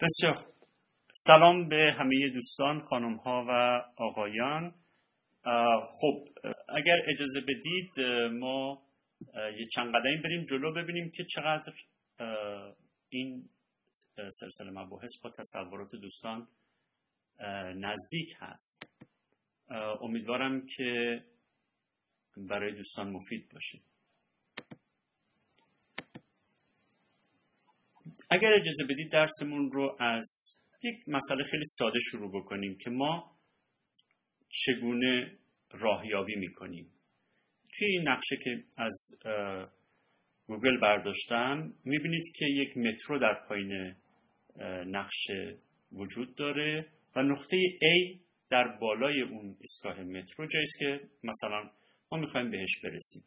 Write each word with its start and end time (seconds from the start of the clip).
بسیار. 0.00 0.46
سلام 1.12 1.68
به 1.68 1.94
همه 1.98 2.28
دوستان 2.34 2.80
خانم 2.80 3.16
ها 3.16 3.44
و 3.48 3.82
آقایان. 4.02 4.74
خب 6.00 6.24
اگر 6.68 6.96
اجازه 7.08 7.40
بدید 7.40 8.00
ما 8.32 8.82
یه 9.34 9.64
چند 9.74 9.94
قدمی 9.94 10.16
بریم 10.24 10.44
جلو 10.44 10.72
ببینیم 10.72 11.10
که 11.14 11.24
چقدر 11.24 11.72
این 13.08 13.48
سلسله 14.16 14.70
مباحث 14.70 15.10
با 15.22 15.30
تصورات 15.30 15.90
دوستان 16.00 16.48
نزدیک 17.76 18.36
هست. 18.38 19.02
امیدوارم 20.00 20.66
که 20.76 21.22
برای 22.36 22.72
دوستان 22.72 23.10
مفید 23.10 23.52
باشه 23.52 23.78
اگر 28.30 28.52
اجازه 28.52 28.84
بدید 28.84 29.12
درسمون 29.12 29.72
رو 29.72 29.96
از 30.00 30.58
یک 30.82 31.08
مسئله 31.08 31.44
خیلی 31.50 31.64
ساده 31.64 31.98
شروع 32.10 32.42
بکنیم 32.42 32.78
که 32.80 32.90
ما 32.90 33.36
چگونه 34.48 35.38
راهیابی 35.70 36.34
می‌کنیم. 36.36 36.92
توی 37.78 37.88
این 37.88 38.08
نقشه 38.08 38.36
که 38.44 38.64
از 38.76 39.08
گوگل 40.46 40.80
برداشتم 40.80 41.74
می‌بینید 41.84 42.24
که 42.36 42.46
یک 42.46 42.76
مترو 42.76 43.18
در 43.18 43.46
پایین 43.48 43.94
نقشه 44.86 45.58
وجود 45.92 46.34
داره 46.36 46.86
و 47.16 47.22
نقطه 47.22 47.56
A 47.82 48.18
در 48.50 48.78
بالای 48.80 49.22
اون 49.22 49.56
ایستگاه 49.60 50.02
مترو 50.02 50.46
جایی 50.46 50.66
که 50.78 51.00
مثلا 51.24 51.70
ما 52.12 52.18
می‌خوایم 52.18 52.50
بهش 52.50 52.80
برسیم. 52.84 53.22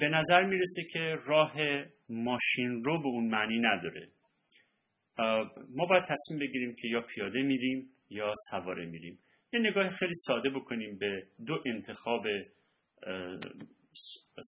به 0.00 0.08
نظر 0.08 0.42
می‌رسه 0.44 0.84
که 0.92 1.16
راه 1.26 1.54
ماشین 2.08 2.84
رو 2.84 3.02
به 3.02 3.06
اون 3.06 3.26
معنی 3.30 3.58
نداره. 3.58 4.08
ما 5.68 5.86
باید 5.86 6.04
تصمیم 6.04 6.40
بگیریم 6.40 6.74
که 6.74 6.88
یا 6.88 7.00
پیاده 7.00 7.42
میریم 7.42 7.90
یا 8.10 8.32
سواره 8.50 8.86
میریم. 8.86 9.18
یه 9.52 9.60
نگاه 9.60 9.88
خیلی 9.88 10.14
ساده 10.14 10.50
بکنیم 10.50 10.98
به 10.98 11.26
دو 11.46 11.62
انتخاب 11.66 12.26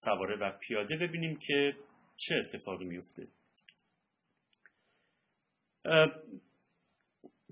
سواره 0.05 0.35
و 0.35 0.57
پیاده 0.61 0.97
ببینیم 0.97 1.39
که 1.39 1.75
چه 2.15 2.35
اتفاقی 2.35 2.85
میفته. 2.85 3.23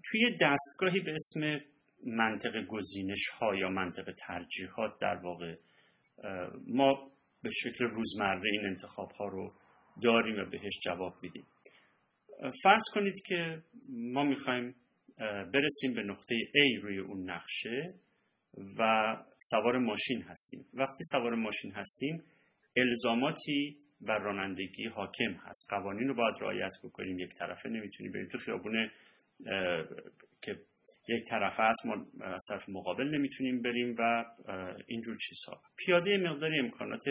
توی 0.06 0.38
دستگاهی 0.42 1.00
به 1.00 1.14
اسم 1.14 1.62
منطق 2.06 2.66
گزینش 2.68 3.28
ها 3.40 3.56
یا 3.56 3.70
منطق 3.70 4.12
ترجیحات 4.28 5.00
در 5.00 5.16
واقع 5.16 5.56
ما 6.68 7.12
به 7.44 7.50
شکل 7.50 7.86
روزمره 7.86 8.52
این 8.52 8.66
انتخاب 8.66 9.12
ها 9.12 9.28
رو 9.28 9.50
داریم 10.04 10.36
و 10.36 10.46
بهش 10.46 10.80
جواب 10.86 11.14
میدیم. 11.24 11.46
فرض 12.64 12.84
کنید 12.94 13.22
که 13.26 13.62
ما 13.90 14.24
می‌خوایم 14.24 14.76
برسیم 15.54 15.94
به 15.96 16.04
نقطه 16.04 16.36
A 16.36 16.84
روی 16.84 17.00
اون 17.00 17.30
نقشه 17.30 17.90
و 18.78 19.16
سوار 19.40 19.78
ماشین 19.78 20.22
هستیم. 20.22 20.66
وقتی 20.74 21.04
سوار 21.12 21.36
ماشین 21.36 21.72
هستیم 21.72 22.24
الزاماتی 22.78 23.78
بر 24.02 24.18
رانندگی 24.18 24.88
حاکم 24.88 25.34
هست. 25.34 25.68
قوانین 25.70 26.08
رو 26.08 26.14
باید 26.14 26.36
رعایت 26.42 26.74
بکنیم. 26.84 27.20
یک 27.20 27.34
طرفه 27.34 27.70
نمی‌تونیم 27.70 28.12
بریم 28.12 28.28
تو 28.32 28.38
خیابون 28.38 28.90
یک 31.08 31.26
طرفه 31.30 31.64
هست 31.64 31.86
ما 31.86 32.06
از 32.22 32.46
طرف 32.50 32.70
مقابل 32.70 33.04
نمی‌تونیم 33.04 33.62
بریم 33.62 33.96
و 34.00 34.26
اینجور 34.88 35.18
چیزها. 35.18 35.62
پیاده 35.78 36.18
مقداری 36.18 36.60
امکانات 36.60 37.04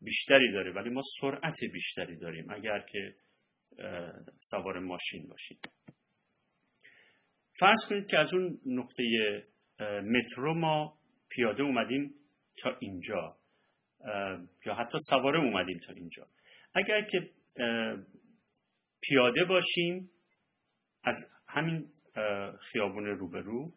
بیشتری 0.00 0.52
داره 0.52 0.72
ولی 0.72 0.90
ما 0.90 1.00
سرعت 1.20 1.58
بیشتری 1.72 2.16
داریم 2.16 2.50
اگر 2.50 2.78
که 2.78 3.14
سوار 4.38 4.78
ماشین 4.78 5.28
باشیم. 5.28 5.58
فرض 7.58 7.86
کنید 7.88 8.06
که 8.06 8.18
از 8.18 8.34
اون 8.34 8.60
نقطه 8.66 9.04
مترو 9.80 10.54
ما 10.54 10.98
پیاده 11.28 11.62
اومدیم 11.62 12.14
تا 12.62 12.76
اینجا 12.80 13.36
یا 14.66 14.74
حتی 14.74 14.98
سواره 15.10 15.38
اومدیم 15.38 15.78
تا 15.86 15.92
اینجا. 15.92 16.26
اگر 16.74 17.02
که 17.02 17.30
پیاده 19.02 19.44
باشیم 19.44 20.10
از 21.04 21.16
همین 21.48 21.91
خیابون 22.60 23.06
روبرو. 23.06 23.72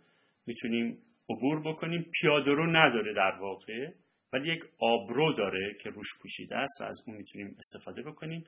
می‌تونیم 0.45 0.97
عبور 1.29 1.73
بکنیم. 1.73 2.11
پیاده 2.21 2.51
رو 2.51 2.65
نداره 2.65 3.13
در 3.13 3.37
واقع 3.39 3.91
ولی 4.33 4.53
یک 4.53 4.63
آبرو 4.79 5.33
داره 5.33 5.75
که 5.81 5.89
روش 5.89 6.07
پوشیده 6.21 6.55
است 6.57 6.81
و 6.81 6.83
از 6.83 7.03
اون 7.07 7.17
می‌تونیم 7.17 7.55
استفاده 7.59 8.01
بکنیم. 8.01 8.43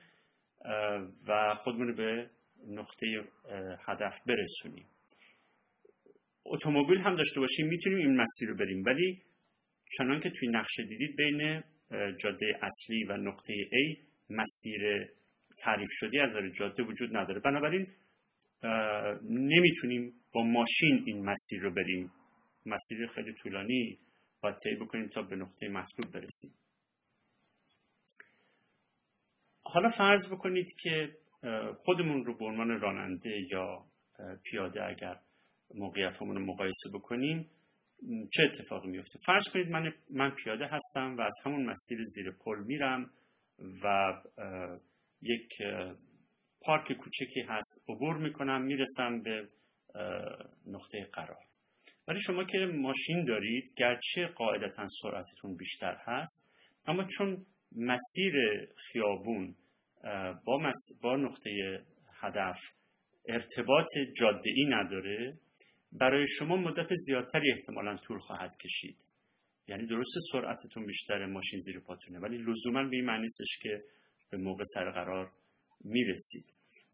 و 1.28 1.54
خودمون 1.54 1.94
به 1.94 2.30
نقطه 2.66 3.24
هدف 3.86 4.14
برسونیم. 4.26 4.86
اتومبیل 6.44 6.98
هم 6.98 7.16
داشته 7.16 7.40
باشیم. 7.40 7.66
می‌تونیم 7.66 7.98
این 7.98 8.16
مسیر 8.16 8.48
رو 8.48 8.56
بریم. 8.56 8.84
ولی 8.84 9.22
چنان 9.98 10.20
که 10.20 10.30
توی 10.30 10.48
نقشه 10.48 10.82
دیدید 10.82 11.16
بین 11.16 11.62
جاده 12.22 12.46
اصلی 12.62 13.04
و 13.04 13.16
نقطه 13.16 13.54
A 13.54 13.98
مسیر 14.30 15.08
تعریف 15.58 15.88
شده 15.90 16.22
از 16.22 16.36
جاده 16.58 16.82
وجود 16.82 17.16
نداره. 17.16 17.40
بنابراین 17.40 17.86
نمی‌تونیم 19.22 20.14
با 20.32 20.42
ماشین 20.42 21.02
این 21.06 21.24
مسیر 21.24 21.60
رو 21.62 21.70
بریم. 21.70 22.12
مسیر 22.66 23.06
خیلی 23.06 23.32
طولانی. 23.34 23.98
باید 24.40 24.56
طی 24.64 24.74
بکنیم 24.74 25.08
تا 25.08 25.22
به 25.22 25.36
نقطه 25.36 25.68
مطلوب 25.68 26.12
برسیم. 26.12 26.50
حالا 29.62 29.88
فرض 29.88 30.32
بکنید 30.32 30.66
که 30.82 31.16
خودمون 31.84 32.24
رو 32.24 32.36
به 32.38 32.44
عنوان 32.44 32.80
راننده 32.80 33.46
یا 33.50 33.84
پیاده 34.44 34.84
اگر 34.84 35.20
موقعیتمون 35.74 36.36
رو 36.36 36.46
مقایسه 36.46 36.90
بکنیم 36.94 37.50
چه 38.32 38.42
اتفاقی 38.42 38.88
میفته؟ 38.88 39.18
فرض 39.26 39.48
کنید 39.52 39.68
من, 39.68 39.92
من 40.10 40.30
پیاده 40.30 40.64
هستم 40.64 41.16
و 41.16 41.20
از 41.20 41.34
همون 41.44 41.66
مسیر 41.66 42.02
زیر 42.02 42.30
پل 42.30 42.58
میرم 42.66 43.10
و 43.84 44.14
یک 45.22 45.48
پارک 46.60 46.92
کوچکی 46.92 47.40
هست. 47.40 47.84
عبور 47.88 48.16
می‌کنم 48.16 48.62
می‌رسم 48.62 49.22
به 49.22 49.46
نقطه 50.66 51.08
قرار. 51.12 51.48
ولی 52.08 52.20
شما 52.20 52.44
که 52.44 52.58
ماشین 52.58 53.24
دارید 53.24 53.64
گرچه 53.76 54.26
قاعدتا 54.26 54.86
سرعتتون 55.02 55.56
بیشتر 55.56 55.96
هست 56.06 56.50
اما 56.86 57.04
چون 57.04 57.46
مسیر 57.76 58.34
خیابون 58.76 59.54
با, 60.44 60.72
با 61.02 61.16
نقطه 61.16 61.50
هدف 62.20 62.58
ارتباط 63.28 63.86
جاده 64.16 64.50
ای 64.56 64.64
نداره 64.64 65.30
برای 65.92 66.26
شما 66.38 66.56
مدت 66.56 66.86
زیادتری 66.94 67.52
احتمالا 67.52 67.96
طول 67.96 68.18
خواهد 68.18 68.56
کشید. 68.56 68.96
یعنی 69.68 69.86
درست 69.86 70.18
سرعتتون 70.32 70.86
بیشتر 70.86 71.26
ماشین 71.26 71.58
زیر 71.58 71.80
پاتونه 71.80 72.18
ولی 72.18 72.38
لزوما 72.38 72.82
به 72.82 72.96
این 72.96 73.04
معنی 73.04 73.26
که 73.62 73.78
به 74.30 74.38
موقع 74.38 74.62
سر 74.74 74.90
قرار 74.90 75.30
می‌رسید. 75.84 76.44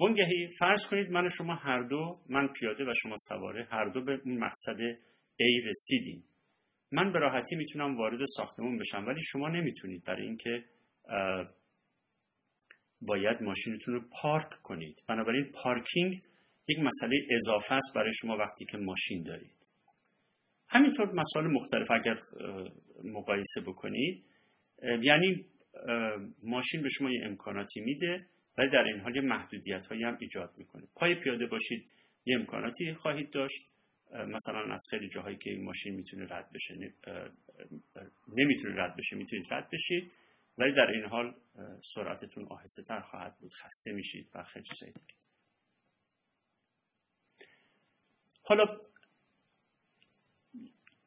وانگهی 0.01 0.49
فرض 0.59 0.87
کنید 0.91 1.11
من 1.11 1.27
و 1.27 1.29
شما 1.39 1.55
هر 1.55 1.83
دو 1.83 2.15
من 2.29 2.49
پیاده 2.49 2.85
و 2.85 2.93
شما 3.03 3.17
سواره 3.17 3.69
هر 3.71 3.85
دو 3.89 4.05
به 4.05 4.21
اون 4.25 4.39
مقصد 4.39 4.77
A 5.41 5.69
رسیدیم. 5.69 6.25
من 6.93 7.13
به 7.13 7.19
راحتی 7.19 7.57
می‌تونم 7.57 7.97
وارد 7.97 8.21
ساختمون 8.37 8.79
بشم 8.79 9.07
ولی 9.07 9.23
شما 9.23 9.49
نمی‌تونید 9.49 10.05
برای 10.05 10.27
اینکه 10.27 10.65
باید 13.03 13.43
ماشینتون 13.43 13.95
رو 13.95 14.01
پارک 14.23 14.49
کنید. 14.63 15.03
بنابراین 15.09 15.53
پارکینگ 15.63 16.23
یک 16.69 16.79
مسئله 16.79 17.17
اضافه 17.31 17.75
است 17.75 17.95
برای 17.95 18.13
شما 18.13 18.37
وقتی 18.37 18.65
که 18.65 18.79
ماشین 18.79 19.23
دارید. 19.23 19.53
همینطور 20.69 21.13
مسائل 21.15 21.47
مختلف 21.47 21.91
اگر 21.91 22.21
مقایسه 23.05 23.61
بکنید 23.67 24.25
یعنی 24.83 25.45
ماشین 26.43 26.83
به 26.83 26.89
شما 26.89 27.11
یه 27.11 27.21
امکاناتی 27.25 27.81
میده. 27.81 28.19
ولی 28.59 28.71
در 28.71 28.85
این 28.85 29.01
حال 29.01 29.17
یه 29.17 29.23
محدودیت 29.23 29.87
هایی 29.87 30.05
هم 30.05 30.17
ایجاد 30.21 30.55
می‌کنه. 30.59 30.89
پای 30.95 31.15
پیاده 31.15 31.47
باشید 31.47 31.93
یه 32.25 32.39
امکاناتی 32.39 32.95
خواهید 32.95 33.31
داشت. 33.31 33.75
مثلا 34.13 34.73
از 34.73 34.87
خیلی 34.91 35.09
جاهایی 35.09 35.37
که 35.37 35.51
این 35.51 35.65
ماشین 35.65 35.95
می‌تونه 35.95 36.27
رد 36.31 36.53
بشه 36.53 36.75
نمی‌تونه 38.29 38.75
رد 38.83 38.97
بشه 38.97 39.17
می‌تونید 39.17 39.47
رد 39.51 39.71
بشید. 39.71 40.13
ولی 40.59 40.73
در 40.73 40.91
این 40.91 41.05
حال 41.05 41.35
سرعتتون 41.95 42.45
آهسته 42.45 42.83
تر 42.83 43.01
خواهد 43.01 43.39
بود. 43.41 43.53
خسته 43.53 43.93
میشید 43.93 44.29
و 44.35 44.43
خیلی 44.43 44.65
چیزایی 44.65 44.93
حالا 48.43 48.81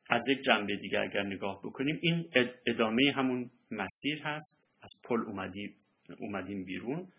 از 0.10 0.30
یک 0.30 0.42
جنبه 0.42 0.76
دیگر 0.76 1.00
اگر 1.00 1.26
نگاه 1.26 1.62
بکنیم 1.64 2.00
این 2.02 2.32
ادامه 2.68 3.12
همون 3.16 3.52
مسیر 3.72 4.22
هست. 4.24 4.68
از 4.84 4.94
پل 5.04 5.20
اومدیم, 5.28 5.76
اومدیم 6.20 6.66
بیرون. 6.66 7.12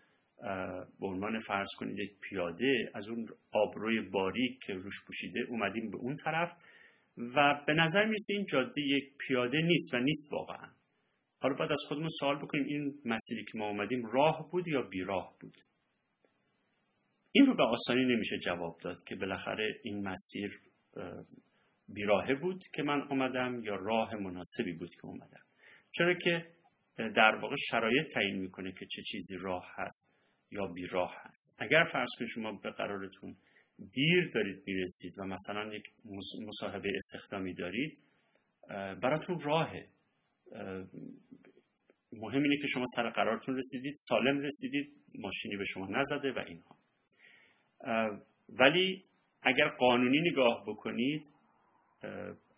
به 0.99 1.07
عنوان 1.07 1.39
فرض 1.39 1.67
کنید 1.77 1.99
یک 1.99 2.19
پیاده 2.19 2.91
از 2.93 3.09
اون 3.09 3.27
آبروی 3.51 4.01
باریک 4.01 4.59
که 4.61 4.73
روش 4.73 5.05
پوشیده 5.07 5.39
اومدیم 5.49 5.91
به 5.91 5.97
اون 5.97 6.15
طرف 6.15 6.51
و 7.17 7.63
به 7.67 7.73
نظر 7.73 8.05
میسه 8.05 8.33
این 8.33 8.45
جاده 8.45 8.81
یک 8.81 9.17
پیاده 9.17 9.61
نیست 9.61 9.93
و 9.93 9.99
نیست 9.99 10.33
واقعا. 10.33 10.69
حالا 11.41 11.55
باید 11.55 11.71
از 11.71 11.81
خودمون 11.87 12.07
سوال 12.19 12.37
بکنیم 12.37 12.65
این 12.65 12.93
مسیری 13.05 13.45
که 13.45 13.57
ما 13.57 13.67
اومدیم 13.67 14.05
راه 14.13 14.49
بود 14.51 14.67
یا 14.67 14.81
بیراه 14.81 15.37
بود؟ 15.41 15.57
این 17.31 17.45
رو 17.45 17.55
به 17.55 17.63
آسانی 17.63 18.05
نمیشه 18.05 18.37
جواب 18.37 18.77
داد 18.83 19.03
که 19.03 19.15
بالاخره 19.15 19.79
این 19.83 20.07
مسیر 20.07 20.61
بیراهه 21.87 22.35
بود 22.35 22.63
که 22.73 22.83
من 22.83 23.01
آمدم 23.01 23.63
یا 23.63 23.75
راه 23.75 24.15
مناسبی 24.15 24.73
بود 24.73 24.89
که 24.89 25.05
اومدم. 25.05 25.43
چرا 25.91 26.13
که 26.13 26.45
در 26.97 27.39
واقع 27.41 27.55
شرایط 27.71 28.13
تعیین 28.13 28.35
می‌کنه 28.35 28.71
که 28.71 28.85
چه 28.85 29.01
چیزی 29.01 29.37
راه 29.41 29.65
هست. 29.75 30.18
یا 30.51 30.65
بیراه 30.65 31.15
هست. 31.15 31.57
اگر 31.59 31.83
فرض 31.91 32.09
کنید 32.17 32.29
شما 32.29 32.51
به 32.51 32.71
قرارتون 32.71 33.35
دیر 33.93 34.31
دارید 34.33 34.63
می‌رسید 34.65 35.13
و 35.19 35.23
مثلا 35.23 35.73
یک 35.73 35.83
مصاحبه 36.47 36.91
استخدامی 36.95 37.53
دارید 37.53 37.99
براتون 39.01 39.39
راهه. 39.39 39.89
مهم 42.13 42.43
اینه 42.43 42.57
که 42.57 42.67
شما 42.73 42.83
سر 42.95 43.09
قرارتون 43.09 43.57
رسیدید 43.57 43.93
سالم 43.95 44.39
رسیدید 44.39 44.93
ماشینی 45.19 45.57
به 45.57 45.65
شما 45.65 45.87
نزده 45.87 46.31
و 46.31 46.39
اینها. 46.47 46.75
ولی 48.49 49.03
اگر 49.41 49.69
قانونی 49.69 50.31
نگاه 50.31 50.63
بکنید 50.67 51.27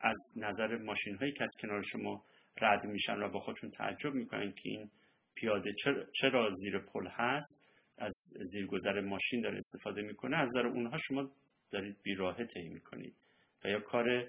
از 0.01 0.33
نظر 0.37 0.75
ماشین 0.75 1.15
هایی 1.15 1.31
که 1.31 1.43
از 1.43 1.55
کنار 1.61 1.81
شما 1.81 2.25
رد 2.61 2.85
میشن 2.85 3.23
و 3.23 3.29
با 3.29 3.39
خودشون 3.39 3.69
تعجب 3.69 4.13
می‌کنن 4.13 4.51
که 4.51 4.69
این 4.69 4.89
پیاده 5.35 5.69
چرا 6.13 6.49
زیر 6.49 6.79
پل 6.79 7.07
هست 7.07 7.60
از 8.01 8.33
زیرگذر 8.41 9.01
ماشین 9.01 9.41
داره 9.41 9.57
استفاده 9.57 10.01
می‌کنه 10.01 10.37
از 10.37 10.47
نظر 10.47 10.67
اونها 10.67 10.97
شما 10.97 11.31
دارید 11.71 11.97
بیراهه 12.03 12.45
طی 12.45 12.69
می‌کنید 12.69 13.15
و 13.63 13.67
یا 13.67 13.79
کار 13.79 14.25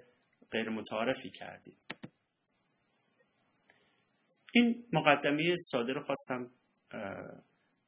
غیر 0.51 0.69
متعارفی 0.69 1.31
کردید. 1.31 1.77
این 4.53 4.85
مقدمه 4.93 5.55
ساده 5.57 5.93
رو 5.93 6.03
خواستم 6.03 6.51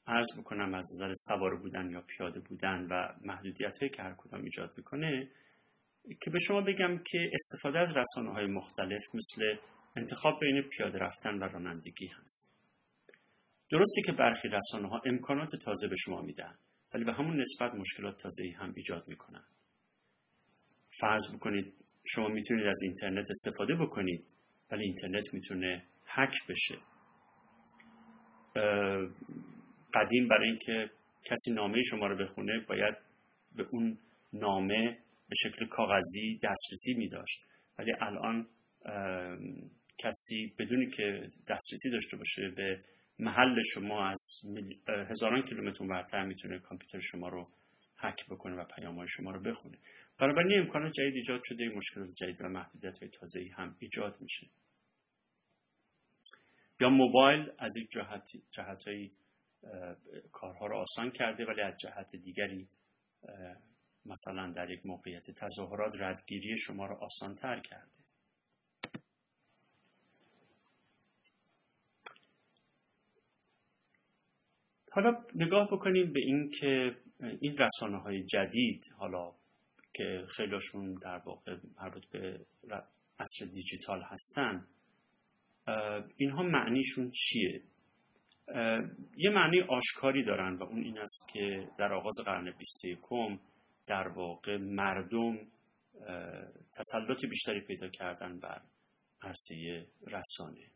عرض 0.06 0.38
بکنم 0.38 0.74
از 0.74 0.90
نظر 0.94 1.12
سوار 1.14 1.56
بودن 1.56 1.90
یا 1.90 2.00
پیاده 2.00 2.40
بودن 2.40 2.86
و 2.90 3.08
محدودیت 3.20 3.78
هایی 3.78 3.90
که 3.90 4.02
هر 4.02 4.14
کدام 4.18 4.42
ایجاد 4.42 4.74
می‌کنه 4.76 5.30
که 6.20 6.30
به 6.30 6.38
شما 6.38 6.60
بگم 6.60 6.98
که 7.06 7.30
استفاده 7.34 7.78
از 7.78 7.96
رسانه 7.96 8.32
های 8.32 8.46
مختلف 8.46 9.02
مثل 9.14 9.56
انتخاب 9.96 10.40
بین 10.40 10.62
پیاده 10.62 10.98
رفتن 10.98 11.38
و 11.38 11.44
رانندگی 11.44 12.06
هست. 12.06 12.53
درسته 13.70 14.02
که 14.06 14.12
برخی 14.12 14.48
رسانه 14.48 14.88
ها 14.88 15.00
امکانات 15.06 15.56
تازه 15.64 15.88
به 15.88 15.96
شما 15.96 16.22
میدن 16.22 16.54
ولی 16.94 17.04
به 17.04 17.12
همون 17.12 17.40
نسبت 17.40 17.74
مشکلات 17.74 18.22
تازه 18.22 18.54
هم 18.58 18.72
ایجاد 18.76 19.08
می‌کنن. 19.08 19.44
فرض 21.00 21.34
بکنید 21.34 21.74
شما 22.04 22.28
می‌تونید 22.28 22.66
از 22.66 22.80
اینترنت 22.82 23.26
استفاده 23.30 23.74
بکنید 23.74 24.24
ولی 24.70 24.84
اینترنت 24.84 25.34
می‌تونه 25.34 25.84
هک 26.06 26.32
بشه. 26.48 26.78
قدیم 29.94 30.28
برای 30.28 30.48
اینکه 30.48 30.90
کسی 31.24 31.52
نامه 31.52 31.82
شما 31.82 32.06
رو 32.06 32.16
بخونه 32.16 32.60
باید 32.68 32.94
به 33.56 33.66
اون 33.70 33.98
نامه 34.32 34.98
به 35.28 35.34
شکل 35.36 35.66
کاغذی 35.66 36.38
دسترسی 36.42 36.94
می 36.94 37.08
داشت 37.08 37.40
ولی 37.78 37.92
الان 38.00 38.46
کسی 39.98 40.54
بدونی 40.58 40.90
که 40.90 41.28
دسترسی 41.48 41.90
داشته 41.90 42.16
باشه 42.16 42.48
به 42.56 42.80
محل 43.18 43.62
شما 43.74 44.08
از 44.08 44.40
هزاران 45.10 45.42
کیلومتر 45.42 45.86
برتر 45.86 46.24
می‌تونه 46.24 46.58
کامپیوتر 46.58 46.98
شما 46.98 47.28
رو 47.28 47.44
هک 47.98 48.26
بکنه 48.30 48.56
و 48.56 48.64
پیام 48.64 48.96
های 48.96 49.08
شما 49.08 49.30
رو 49.30 49.40
بخونه. 49.40 49.78
بنابراین 50.18 50.60
امکانات 50.60 50.92
جدید 50.92 51.14
ایجاد 51.14 51.40
شده 51.44 51.68
مشکلات 51.76 52.08
جدید 52.08 52.42
و 52.42 52.48
محدودیت 52.48 52.98
های 52.98 53.08
تازه 53.08 53.46
هم 53.56 53.76
ایجاد 53.78 54.20
میشه. 54.20 54.46
یا 56.80 56.90
موبایل 56.90 57.50
از 57.58 57.76
یک 57.76 57.90
جهت 57.90 58.30
جهت 58.50 58.84
کارها 60.32 60.66
رو 60.66 60.76
آسان 60.76 61.10
کرده 61.10 61.44
ولی 61.44 61.60
از 61.60 61.74
جهت 61.76 62.16
دیگری 62.16 62.68
مثلا 64.06 64.52
در 64.52 64.70
یک 64.70 64.86
موقعیت 64.86 65.30
تظاهرات 65.30 65.94
ردگیری 66.00 66.58
شما 66.58 66.86
رو 66.86 66.96
آسان 66.96 67.34
تر 67.34 67.60
کرده. 67.60 68.03
حالا 74.94 75.24
نگاه 75.34 75.68
بکنیم 75.72 76.12
به 76.12 76.20
این 76.20 76.50
که 76.60 76.96
این 77.40 77.56
رسانه 77.58 77.98
های 77.98 78.24
جدید 78.24 78.84
حالا 78.98 79.32
که 79.94 80.26
خیلیشون 80.36 80.94
در 80.94 81.18
واقع 81.26 81.56
مربوط 81.82 82.06
به 82.12 82.40
عصر 83.18 83.44
دیجیتال 83.54 84.02
هستن 84.02 84.66
اینها 86.16 86.42
معنیشون 86.42 87.10
چیه؟ 87.10 87.62
یه 89.16 89.30
معنی 89.30 89.60
آشکاری 89.60 90.24
دارن 90.24 90.56
و 90.56 90.62
اون 90.62 90.84
این 90.84 90.98
است 90.98 91.28
که 91.32 91.68
در 91.78 91.92
آغاز 91.92 92.14
قرن 92.24 92.50
21 92.58 92.98
در 93.86 94.08
واقع 94.08 94.56
مردم 94.56 95.38
تسلط 96.74 97.24
بیشتری 97.30 97.60
پیدا 97.60 97.88
کردن 97.88 98.38
بر 98.38 98.60
عرصه 99.22 99.86
رسانه. 100.06 100.70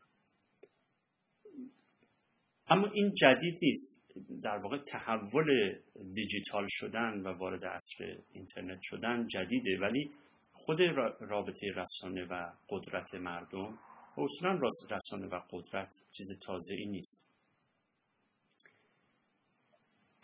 اما 2.70 2.90
این 2.94 3.14
جدید 3.14 3.58
نیست. 3.62 3.97
در 4.42 4.56
واقع 4.56 4.78
تحول 4.78 5.78
دیجیتال 6.14 6.66
شدن 6.68 7.20
و 7.20 7.28
وارد 7.28 7.64
عصر 7.64 8.18
اینترنت 8.32 8.78
شدن 8.82 9.26
جدیده 9.26 9.78
ولی 9.80 10.10
خود 10.52 10.80
رابطه 11.20 11.66
رسانه 11.76 12.24
و 12.24 12.52
قدرت 12.68 13.14
مردم 13.14 13.78
اصولا 14.18 14.60
رسانه 14.90 15.26
و 15.26 15.40
قدرت 15.50 15.90
چیز 16.12 16.26
تازه 16.46 16.74
ای 16.74 16.86
نیست. 16.86 17.28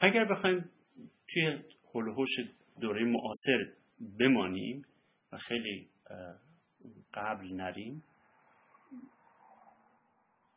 اگر 0.00 0.24
بخوایم 0.24 0.70
توی 1.28 1.58
هلوهوش 1.94 2.30
دوره 2.80 3.04
معاصر 3.04 3.72
بمانیم 4.18 4.84
و 5.32 5.36
خیلی 5.36 5.88
قبل 7.14 7.54
نریم 7.54 8.02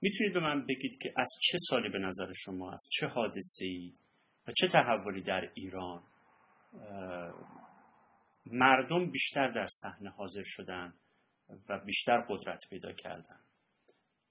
می‌تونید 0.02 0.34
به 0.34 0.40
من 0.40 0.66
بگید 0.66 0.98
که 1.02 1.14
از 1.18 1.30
چه 1.42 1.58
سالی 1.70 1.90
به 1.90 2.00
نظر 2.00 2.34
شما 2.36 2.74
از 2.74 2.90
چه 3.00 3.08
حادثه 3.08 3.66
ای 3.66 3.94
و 4.48 4.52
چه 4.52 4.68
تحولی 4.68 5.22
در 5.22 5.52
ایران 5.54 6.04
مردم 8.46 9.12
بیشتر 9.12 9.52
در 9.52 9.68
صحنه 9.68 10.10
حاضر 10.10 10.44
شدن 10.46 10.94
و 11.70 11.80
بیشتر 11.86 12.22
قدرت 12.30 12.60
پیدا 12.70 12.94
کردن؟ 12.94 13.40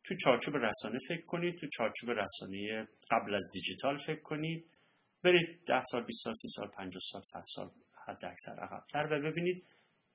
تو 0.04 0.14
چارچوب 0.24 0.56
رسانه 0.56 0.98
فکر 1.08 1.24
کنید 1.26 1.54
تو 1.54 1.66
چارچوب 1.76 2.10
رسانه 2.10 2.88
قبل 3.10 3.34
از 3.34 3.50
دیجیتال 3.52 3.96
فکر 4.06 4.20
کنید. 4.20 4.64
برید 5.22 5.64
ده 5.66 5.82
سال 5.84 6.04
20 6.04 6.24
سال 6.24 6.34
30 6.34 6.48
سال 6.48 6.68
50 6.68 7.00
سال 7.12 7.22
100 7.22 7.40
سال 7.44 7.70
حد 8.06 8.24
اکثر 8.24 8.52
عقبتر 8.52 9.08
و 9.10 9.30
ببینید 9.30 9.64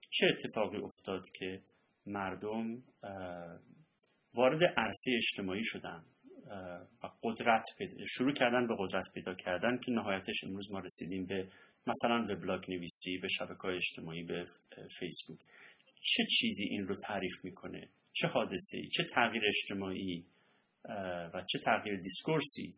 چه 0.09 0.25
اتفاقی 0.25 0.77
افتاد 0.77 1.29
که 1.29 1.61
مردم 2.05 2.83
وارد 4.33 4.63
عرصه 4.77 5.11
اجتماعی 5.15 5.63
شدن 5.63 6.03
و 7.03 7.09
قدرت 7.23 7.63
شروع 8.07 8.33
کردن 8.33 8.67
به 8.67 8.75
قدرت 8.79 9.05
پیدا 9.13 9.33
کردن. 9.33 9.77
که 9.77 9.91
نهایتش 9.91 10.43
امروز 10.43 10.71
ما 10.71 10.79
رسیدیم 10.79 11.25
به 11.25 11.47
مثلا 11.87 12.25
وبلاگ 12.29 12.71
نویسی 12.71 13.17
به 13.17 13.27
شبکه 13.27 13.65
اجتماعی 13.65 14.23
به 14.23 14.45
فیسبوک. 14.99 15.39
چه 16.01 16.23
چیزی 16.39 16.65
این 16.65 16.87
رو 16.87 16.95
تعریف 16.95 17.33
می‌کنه؟ 17.43 17.89
چه 18.13 18.27
حادثه 18.27 18.77
ای 18.77 18.87
چه 18.87 19.03
تغییر 19.03 19.43
اجتماعی؟ 19.47 20.25
و 21.33 21.43
چه 21.49 21.59
تغییر 21.59 21.99
دیسکورسی 21.99 22.73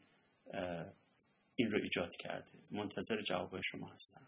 این 1.56 1.72
رو 1.72 1.80
ایجاد 1.84 2.16
کرده؟ 2.20 2.52
منتظر 2.72 3.22
جواب 3.22 3.62
شما 3.62 3.88
هستم. 3.88 4.28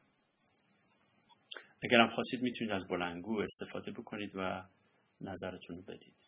اگرم 1.83 2.09
خواستید 2.15 2.41
می‌تونید 2.41 2.73
از 2.73 2.87
بلنگو 2.87 3.39
استفاده 3.39 3.91
بکنید 3.91 4.31
و 4.35 4.63
نظرتون 5.21 5.75
رو 5.75 5.81
بدید. 5.81 6.24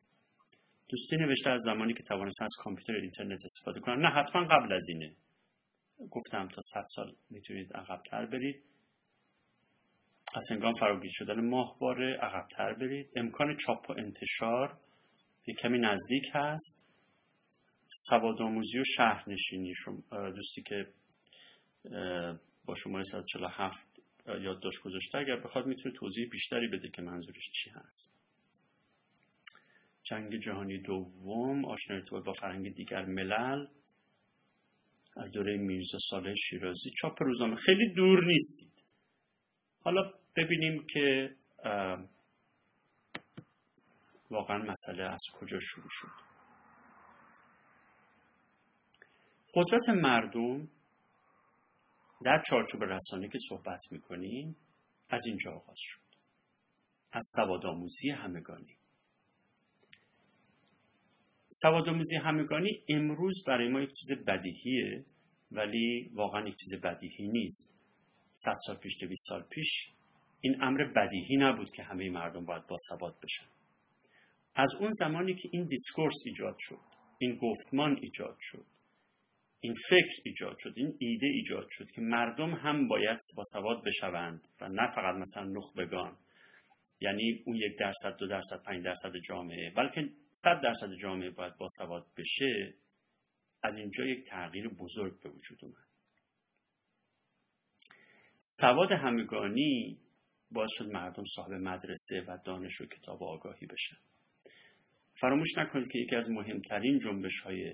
دوستی 0.89 1.15
نوشته 1.15 1.49
از 1.49 1.61
زمانی 1.65 1.93
که 1.93 2.03
توانست 2.03 2.41
از 2.41 2.55
کامپیوتر 2.59 2.93
اینترنت 2.93 3.45
استفاده 3.45 3.79
کنن. 3.79 4.01
نه 4.01 4.09
حتما 4.09 4.43
قبل 4.45 4.73
از 4.73 4.89
اینه. 4.89 5.15
گفتم 6.11 6.47
تا 6.47 6.61
100 6.61 6.85
سال 6.95 7.15
می‌تونید 7.29 7.73
عقبتر 7.73 8.25
برید. 8.25 8.63
از 10.35 10.51
هنگام 10.51 10.73
فراگیر 10.79 11.11
شدن 11.13 11.49
ماهواره 11.49 12.17
عقبتر 12.21 12.73
برید. 12.73 13.09
امکان 13.15 13.57
چاپ 13.65 13.89
و 13.89 13.93
انتشار 13.93 14.79
یه 15.47 15.55
کمی 15.55 15.79
نزدیک 15.79 16.23
هست. 16.33 16.87
سواد 17.87 18.41
آموزی 18.41 18.79
و 18.79 18.83
شهرنشینی 18.97 19.73
دوستی 20.35 20.61
که 20.61 20.87
با 22.65 22.75
شماره 22.75 23.03
147 23.03 23.99
یادداشت 24.27 24.83
گذاشته 24.83 25.17
اگر 25.17 25.35
بخواد 25.35 25.65
می‌تونه 25.65 25.95
توضیح 25.95 26.29
بیشتری 26.29 26.67
بده 26.67 26.89
که 26.89 27.01
منظورش 27.01 27.51
چی 27.53 27.69
هست. 27.69 28.16
جنگ 30.09 30.39
جهانی 30.39 30.81
دوم 30.81 31.65
آشنایی 31.65 32.03
با 32.25 32.33
فرهنگ 32.33 32.73
دیگر 32.73 33.05
ملل 33.05 33.67
از 35.17 35.31
دوره 35.31 35.57
میرزا 35.57 35.97
صالح 36.09 36.33
شیرازی. 36.49 36.89
چاپ 37.01 37.23
روزنامه. 37.23 37.55
خیلی 37.55 37.93
دور 37.93 38.25
نیستید. 38.25 38.83
حالا 39.81 40.13
ببینیم 40.35 40.85
که 40.93 41.35
واقعا 44.31 44.57
مسئله 44.57 45.03
از 45.03 45.23
کجا 45.33 45.59
شروع 45.59 45.89
شد. 45.89 46.27
قدرت 49.53 49.89
مردم 49.89 50.67
در 52.25 52.43
چارچوب 52.49 52.83
رسانه 52.83 53.29
که 53.29 53.37
صحبت 53.49 53.81
می‌کنیم 53.91 54.55
از 55.09 55.27
اینجا 55.27 55.51
آغاز 55.51 55.77
شد. 55.79 56.01
از 57.11 57.33
سواد 57.35 57.65
آموزی 57.65 58.09
همگانی. 58.09 58.77
سواد 61.61 61.89
آموزی 61.89 62.15
همگانی 62.15 62.83
امروز 62.89 63.43
برای 63.47 63.69
ما 63.69 63.81
یک 63.81 63.89
چیز 63.89 64.25
بدیهیه 64.27 65.05
ولی 65.51 66.11
واقعا 66.13 66.47
یک 66.47 66.55
چیز 66.55 66.81
بدیهی 66.81 67.27
نیست. 67.27 67.73
صد 68.35 68.55
سال 68.65 68.75
پیش 68.75 68.97
دویست 69.01 69.29
سال 69.29 69.43
پیش 69.49 69.91
این 70.41 70.63
امر 70.63 70.83
بدیهی 70.83 71.37
نبود 71.37 71.71
که 71.71 71.83
همه 71.83 72.09
مردم 72.09 72.45
باید 72.45 72.67
با 72.67 72.75
سواد 72.89 73.15
بشن. 73.23 73.45
از 74.55 74.75
اون 74.79 74.89
زمانی 74.91 75.35
که 75.35 75.49
این 75.51 75.65
دیسکورس 75.65 76.15
ایجاد 76.25 76.55
شد 76.59 76.79
این 77.19 77.39
گفتمان 77.41 77.99
ایجاد 78.01 78.37
شد 78.39 78.65
این 79.59 79.73
فکر 79.89 80.21
ایجاد 80.23 80.57
شد 80.59 80.73
این 80.75 80.95
ایده 80.99 81.27
ایجاد 81.27 81.67
شد 81.69 81.91
که 81.91 82.01
مردم 82.01 82.53
هم 82.53 82.87
باید 82.87 83.19
با 83.37 83.43
سواد 83.43 83.83
بشوند 83.85 84.47
و 84.61 84.67
نه 84.71 84.87
فقط 84.95 85.15
مثلا 85.15 85.43
نخبگان. 85.43 86.17
یعنی 86.99 87.43
اون 87.45 87.55
یک 87.55 87.79
درصد 87.79 88.17
دو 88.17 88.27
درصد 88.27 88.63
پنج 88.63 88.85
درصد 88.85 89.11
جامعه. 89.27 89.69
بلکه 89.69 90.09
صد 90.31 90.61
درصد 90.63 90.93
جامعه 91.01 91.29
باید 91.29 91.57
با 91.57 91.67
سواد 91.77 92.07
بشه 92.17 92.73
از 93.63 93.77
اینجا 93.77 94.05
یک 94.05 94.27
تغییر 94.27 94.67
بزرگ 94.67 95.23
به 95.23 95.29
وجود 95.29 95.59
اومد. 95.61 95.87
سواد 98.39 98.91
همگانی 98.91 99.99
باعث 100.51 100.69
شد 100.71 100.85
مردم 100.85 101.23
صاحب 101.35 101.51
مدرسه 101.51 102.21
و 102.27 102.37
دانش 102.45 102.81
و 102.81 102.85
کتاب 102.85 103.21
و 103.21 103.25
آگاهی 103.25 103.67
بشن. 103.67 103.97
فراموش 105.13 105.57
نکنید 105.57 105.91
که 105.91 105.99
یکی 105.99 106.15
از 106.15 106.31
مهمترین 106.31 106.99
جنبش 106.99 107.39
های 107.39 107.73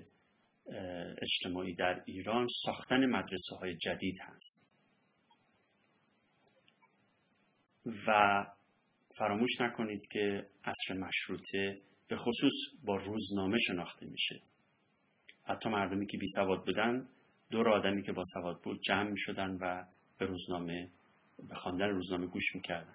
اجتماعی 1.22 1.74
در 1.74 2.02
ایران 2.06 2.46
ساختن 2.64 3.06
مدرسه 3.06 3.56
های 3.60 3.76
جدید 3.76 4.18
هست. 4.20 4.64
و 8.06 8.46
فراموش 9.18 9.60
نکنید 9.60 10.06
که 10.12 10.44
عصر 10.64 10.98
مشروطه 10.98 11.76
به 12.08 12.16
خصوص 12.16 12.52
با 12.84 12.96
روزنامه 12.96 13.58
شناخته 13.58 14.06
میشه. 14.06 14.40
حتی 15.44 15.68
مردمی 15.68 16.06
که 16.06 16.18
بی 16.18 16.26
سواد 16.26 16.64
بودن 16.66 17.08
دور 17.50 17.68
آدمی 17.68 18.02
که 18.02 18.12
با 18.12 18.22
سواد 18.34 18.60
بود 18.62 18.80
جمع 18.80 19.10
می 19.10 19.18
شدن 19.18 19.58
و 19.60 19.84
به 20.18 20.26
روزنامه 20.26 20.90
به 21.48 21.54
خواندن 21.54 21.88
روزنامه 21.88 22.26
گوش 22.26 22.54
می‌کردن. 22.54 22.92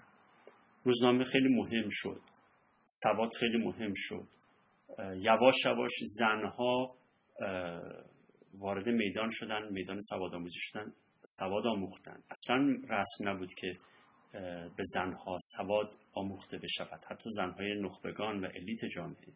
روزنامه 0.84 1.24
خیلی 1.24 1.56
مهم 1.56 1.88
شد. 1.90 2.22
سواد 2.86 3.30
خیلی 3.40 3.58
مهم 3.58 3.94
شد. 3.96 4.28
یواش 5.16 5.66
یواش 5.66 5.92
زنها 6.04 6.90
وارد 8.54 8.90
میدان 8.90 9.30
شدن 9.32 9.72
میدان 9.72 10.00
سواد 10.02 10.36
آموزی 10.36 10.60
شدن 10.60 10.94
سواد 11.24 11.68
آموختن. 11.68 12.24
اصلا 12.32 12.58
رسم 12.90 13.30
نبود 13.30 13.54
که 13.54 13.78
به 14.78 14.84
زنها 14.84 15.38
سواد 15.58 15.96
آموخته 16.14 16.58
بشود. 16.58 17.06
حتی 17.12 17.30
زنهای 17.30 17.82
نخبگان 17.82 18.46
و 18.46 18.48
الیت 18.56 18.86
جامعه. 18.96 19.34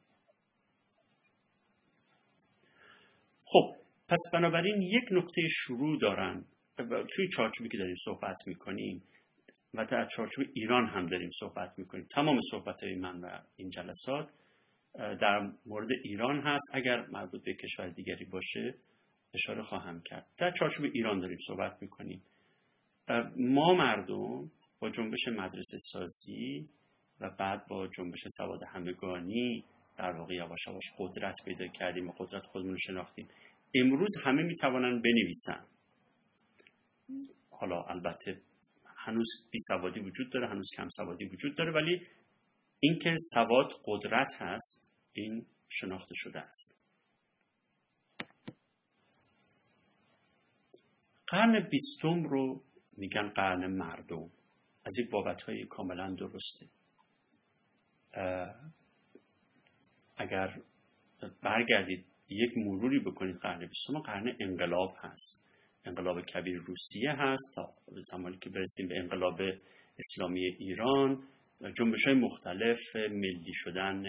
خب 3.45 3.75
پس 4.07 4.19
بنابراین 4.33 4.81
یک 4.81 5.03
نقطه 5.11 5.41
شروع 5.49 5.99
دارن. 5.99 6.45
توی 7.15 7.29
چارچوبی 7.37 7.69
که 7.69 7.77
داریم 7.77 7.95
صحبت 8.05 8.35
می‌کنیم 8.47 9.03
و 9.73 9.85
در 9.85 10.07
چارچوب 10.15 10.45
ایران 10.53 10.87
هم 10.87 11.05
داریم 11.05 11.29
صحبت 11.39 11.79
می‌کنیم. 11.79 12.05
تمام 12.15 12.39
صحبت 12.51 12.83
های 12.83 12.95
من 12.95 13.19
و 13.19 13.39
این 13.55 13.69
جلسات 13.69 14.29
در 14.93 15.51
مورد 15.65 15.89
ایران 16.03 16.41
هست. 16.41 16.71
اگر 16.73 17.05
مربوط 17.05 17.43
به 17.43 17.53
کشور 17.53 17.89
دیگری 17.89 18.25
باشه 18.25 18.75
اشاره 19.33 19.63
خواهم 19.63 20.01
کرد. 20.01 20.27
در 20.37 20.51
چارچوب 20.59 20.85
ایران 20.93 21.19
داریم 21.19 21.37
صحبت 21.47 21.81
می‌کنیم. 21.81 22.21
ما 23.37 23.73
مردم 23.73 24.42
با 24.83 24.89
جنبش 24.89 25.27
مدرسه 25.27 25.77
سازی 25.77 26.65
و 27.19 27.29
بعد 27.29 27.67
با 27.67 27.87
جنبش 27.87 28.19
سواد 28.27 28.59
همگانی 28.73 29.63
در 29.97 30.11
واقع 30.11 30.33
یواش 30.33 30.67
یواش 30.67 30.83
قدرت 30.97 31.35
پیدا 31.45 31.67
کردیم 31.67 32.09
و 32.09 32.11
قدرت 32.11 32.45
خودمون 32.45 32.77
شناختیم. 32.77 33.27
امروز 33.75 34.09
همه 34.25 34.43
می‌توانند 34.43 35.03
بنویسن. 35.03 35.65
حالا 37.49 37.81
البته 37.81 38.41
هنوز 38.95 39.27
بی 39.51 39.59
سوادی 39.67 39.99
وجود 39.99 40.31
داره 40.33 40.47
هنوز 40.47 40.69
کم 40.77 40.87
سوادی 40.89 41.25
وجود 41.25 41.57
داره 41.57 41.71
ولی 41.71 42.01
اینکه 42.79 43.15
سواد 43.33 43.69
قدرت 43.85 44.31
هست 44.41 44.89
این 45.13 45.45
شناخته 45.69 46.15
شده 46.15 46.39
است. 46.39 46.85
قرن 51.27 51.69
بیستم 51.69 52.23
رو 52.23 52.61
میگن 52.97 53.29
قرن 53.29 53.67
مردم. 53.67 54.29
از 54.85 54.93
این 54.99 55.07
بابت 55.11 55.41
های 55.41 55.65
کاملا 55.65 56.15
درسته. 56.15 56.65
اگر 60.17 60.61
برگردید 61.41 62.05
یک 62.29 62.57
مروری 62.57 62.99
بکنید 62.99 63.35
قرن 63.35 63.59
بیستم 63.59 63.99
قرن 63.99 64.35
انقلاب 64.39 64.95
هست. 65.03 65.43
انقلاب 65.85 66.21
کبیر 66.21 66.57
روسیه 66.67 67.11
هست 67.11 67.53
تا 67.55 67.73
زمانی 68.11 68.37
که 68.37 68.49
برسیم 68.49 68.87
به 68.87 68.99
انقلاب 68.99 69.39
اسلامی 69.99 70.45
ایران. 70.45 71.23
جنبش 71.77 72.07
های 72.07 72.15
مختلف 72.15 72.95
ملی 72.95 73.53
شدن 73.53 74.03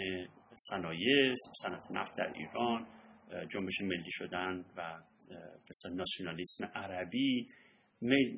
صنایع 0.56 1.34
صنعت 1.62 1.86
نفت 1.90 2.16
در 2.18 2.32
ایران 2.32 2.86
جنبش 3.52 3.80
ملی 3.80 4.10
شدن 4.10 4.64
و 4.76 5.02
مثل 5.70 5.94
ناسیونالیسم 5.94 6.64
عربی. 6.64 7.48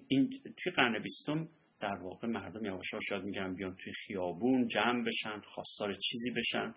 این 0.09 0.31
توی 0.57 0.73
قرن 0.73 1.03
بیستم 1.03 1.49
در 1.81 1.97
واقع 2.03 2.29
مردم 2.29 2.65
یواش 2.65 2.93
یواش 2.93 3.09
شاید 3.09 3.25
میگن 3.25 3.55
بیان 3.55 3.77
توی 3.77 3.93
خیابون 3.93 4.67
جمع 4.67 5.05
بشن 5.05 5.41
خواستار 5.41 5.93
چیزی 5.93 6.31
بشن. 6.31 6.75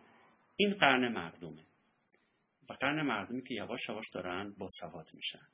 این 0.55 0.73
قرن 0.73 1.07
مردمه. 1.07 1.65
و 2.69 2.73
قرن 2.73 3.01
مردمی 3.01 3.43
که 3.43 3.53
یواش 3.53 3.89
یواش 3.89 4.09
دارن 4.13 4.53
با 4.57 4.67
سواد 4.69 5.09
میشن. 5.13 5.47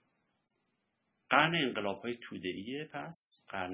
قرن 1.29 1.55
انقلاب 1.55 2.01
های 2.03 2.17
توده 2.17 2.85
پس 2.93 3.45
قرن 3.49 3.73